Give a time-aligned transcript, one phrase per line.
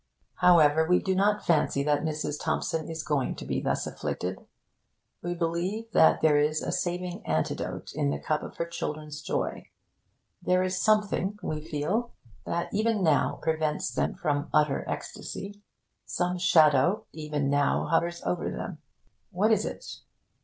[0.37, 2.41] However, we do not fancy that Mrs.
[2.43, 4.43] Thompson is going to be thus afflicted.
[5.21, 9.67] We believe that there is a saving antidote in the cup of her children's joy.
[10.41, 12.13] There is something, we feel,
[12.47, 15.61] that even now prevents them from utter ecstasy.
[16.07, 18.79] Some shadow, even now, hovers over them.
[19.29, 19.85] What is it?